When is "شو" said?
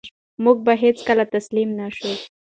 1.97-2.11